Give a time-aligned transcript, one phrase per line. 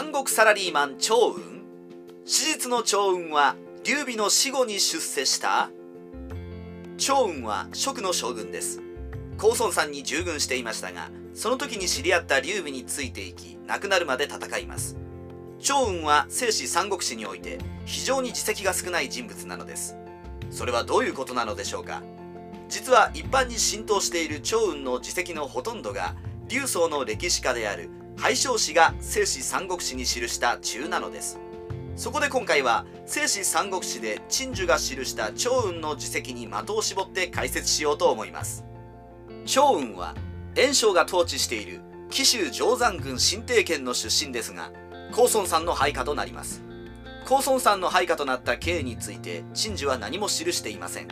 [0.00, 1.40] 三国サラリーマン趙雲
[2.24, 5.70] 史実の趙雲は劉備の死後に出世した？
[6.96, 8.80] 趙雲は蜀の将軍です。
[9.38, 14.96] 高孫さんに従軍していましたがその時に知り合った劉備についていき亡くなるまで戦います。
[15.58, 19.96] 趙雲は正史三国志において非常に実績が少ない人物なのです。
[20.52, 22.04] それはどういうことなのでしょうか？
[22.68, 26.14] 実は一般に浸透している趙雲の実績のほとんどが
[26.46, 31.38] 劉宗の歴史家である廃将氏が正史三国志に記した中なのです。
[31.94, 38.64] そこで今回は正史三国志で陳寿が記した趙雲の実績に的を絞って解説しようと思います。
[39.46, 40.16] 趙雲は
[40.56, 44.72] 袁紹が統治している紀州定山郡新定県の出身ですが
[45.12, 46.62] 高孫さんの配下となります。
[47.24, 51.08] 高孫さんの配下となった経緯について陳寿は何も記していません。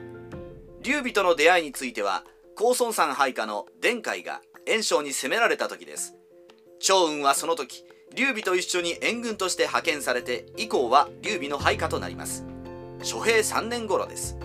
[0.83, 2.25] 劉備との出会いについては
[2.57, 6.16] 高孫さん配下の伝海が袁紹に攻められた時です。
[6.81, 12.47] 趙雲はその時劉備と一緒に援軍として派遣されて以降は劉備の配下となります。
[13.03, 14.39] 諸平3年頃です。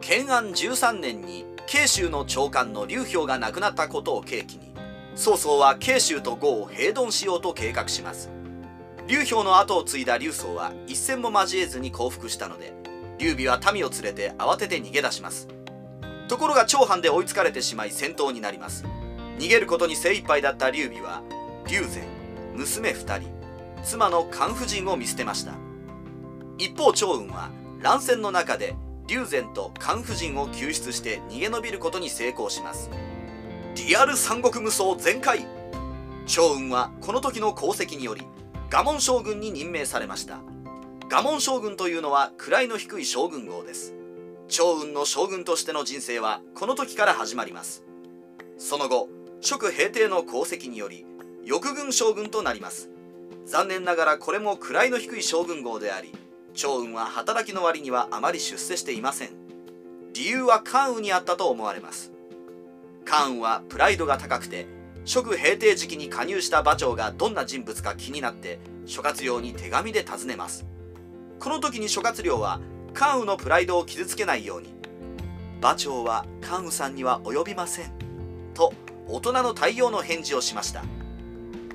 [0.00, 4.72] 建安13年に慶州の長官の劉氷が亡くなったことを契機に
[5.16, 8.30] 曹操は慶州と呉を平頓しようと計画します。
[9.08, 12.72] 劉氷の後を継いだ劉宗は一戦も交えずに降伏したので
[13.18, 15.48] 劉備は民を連れて慌てて逃げ出します。
[16.28, 18.84] ところが長藩で追いつかれてしまい戦闘になります。
[19.38, 21.22] 逃げることに精一杯だった劉備は
[21.68, 22.04] 劉禅
[22.54, 23.28] 娘2人
[23.82, 25.52] 妻の関夫人を見捨てました。
[26.58, 27.50] 一方趙雲は
[27.80, 28.76] 乱戦の中で
[29.08, 32.90] 劉禅と関夫人を救出して逃げ延びることに成功します。
[33.74, 35.46] リアル三国無双全開。
[36.26, 38.22] 趙雲はこの時の功績により
[38.70, 40.38] 賀門将軍に任命されました。
[41.08, 43.92] 賀門将軍というのは位の低い将軍号です。
[44.48, 47.84] 趙雲の将軍としての人生はこの時から始まります。
[48.56, 49.08] その後
[49.40, 51.06] 蜀平定の功績により
[51.46, 52.90] 翼軍将軍となります。
[53.44, 56.12] 残念ながらこれも位の低い将軍号であり
[56.54, 59.30] 趙雲は働きの割にはあまり出世していません。
[60.12, 62.10] 理由は関羽にあったと思われます。
[63.04, 64.66] 関羽はプライドが高くて
[65.04, 70.66] 蜀平定時期に加入した馬長がどんな人物か気になって諸葛亮に手紙で尋ねます。
[71.38, 72.60] この時に諸葛亮は
[72.92, 74.74] 関羽のプライドを傷つけないように
[75.60, 77.92] 馬長は関羽さんには及びません
[78.52, 78.72] と
[79.06, 80.82] 大人の対応の返事をしました。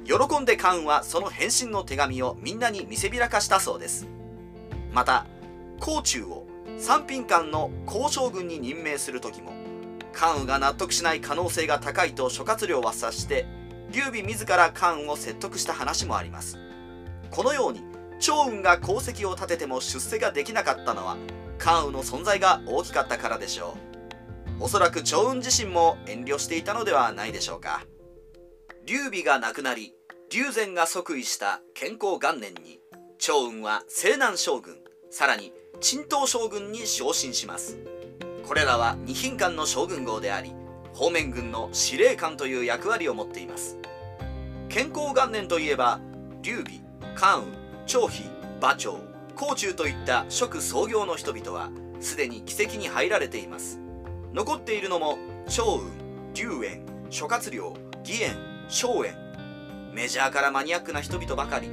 [0.05, 4.07] 喜んで関羽はその返信の手紙をみんなに見せびらかしたそうです。
[4.91, 5.25] また
[5.79, 6.47] 甲冑を
[6.77, 9.53] 三品官の交渉軍に任命する時も
[10.13, 13.45] 関羽が納得しない可能性が高いと諸葛亮は察して
[13.91, 16.57] 劉備自ら関羽を説得した話もあります。
[17.29, 17.81] このように
[18.19, 21.17] 趙雲が功績を立てても出世ができなかったのは
[21.57, 23.77] 関羽の存在が大きかったからでしょ
[24.59, 24.63] う。
[24.63, 27.83] おそらく趙雲自身も遠慮していたのではないでしょうか。
[28.91, 29.93] 劉備が亡くなり
[30.29, 32.81] 劉禅が即位した健康元年に
[33.19, 34.79] 趙雲は西南将軍
[35.09, 37.77] さらに陳東将軍に昇進します。
[38.45, 40.53] これらは二品官の将軍号であり
[40.93, 43.77] 方面軍の司令官という役割を持っています。
[44.67, 46.01] 健康元年といえば
[46.41, 46.81] 劉備
[47.15, 48.23] 関羽張飛
[48.59, 48.99] 馬長
[49.37, 51.69] 甲冑といった蜀創業の人々は
[52.01, 53.79] すでに奇跡に入られています。
[54.33, 55.89] 残っているのも趙雲
[56.33, 59.17] 劉園諸葛亮義円荘園
[59.93, 61.67] メジャーからマニアックな人々ばかり。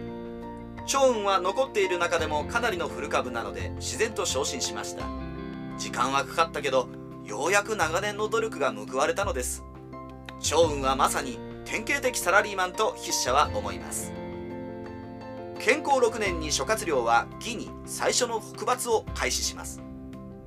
[0.85, 5.05] 趙雲は残っている中でもかなりの古株なので自然と昇進しました。
[5.79, 6.89] 時間はかかったけど
[7.25, 9.63] ようやく長年の努力が報われたのです。
[10.41, 14.13] 趙雲はまさに典型的サラリーマンと筆者は思います。
[15.61, 19.81] 健康6年に諸葛亮は義に最初の北伐を開始します。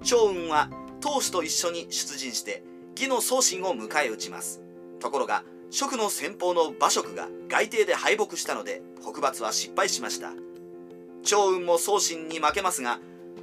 [0.03, 0.69] 趙雲は
[1.00, 2.61] 当主と一緒に出陣して
[2.97, 4.61] 義の送信を迎え撃ちます。
[5.00, 10.33] ところが蜀の先方の馬謖が外邸で敗北したので北伐は失敗しました。
[11.23, 12.99] 趙雲も宗信に負けますが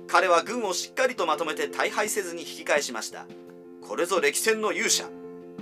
[0.06, 3.26] 彼は軍をしっかりとまとめて大敗せずに引き返しました。
[3.80, 5.08] これぞ歴戦の勇者。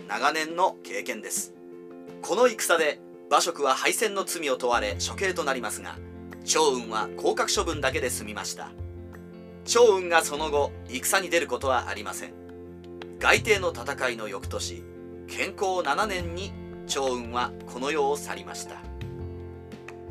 [0.09, 1.55] 長年の経験です。
[2.23, 2.99] この戦で
[3.29, 5.96] 馬謖は敗戦の罪を問われ処刑となりますが
[6.44, 8.70] 趙雲は降格処分だけで済みました。
[9.64, 12.32] 趙雲がその後戦に出ることはありません。
[13.20, 14.82] 外邸の戦いの翌年
[15.28, 16.52] 健康7年に
[16.87, 18.76] 趙雲はこの世を去りました。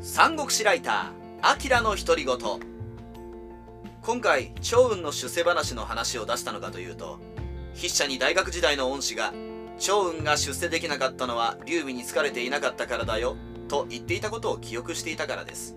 [0.00, 2.36] 三国志ライター明の独り言。
[4.02, 7.18] 今回趙雲の出世話の話を出したのかというと
[7.74, 9.32] 筆者に大学時代の恩師が
[9.78, 13.36] 趙雲が出世できなかったのは劉備に疲れていなかったからだよ
[13.68, 15.76] と言っていたことを記憶していたからです。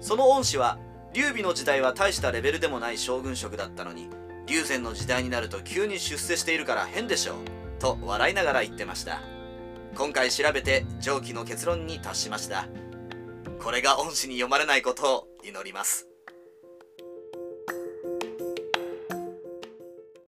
[0.00, 0.78] その恩師は
[1.12, 4.08] 劉備の時代は大したレベルでもない将軍職だったのに
[4.46, 7.57] 劉禅の時代になると急に出世しているから変でしょう。
[7.78, 9.20] と笑いながら言ってました。
[9.94, 12.66] 今回調べて上記の結論に達しました。
[13.60, 16.08] これが恩師に読まれないことを祈ります。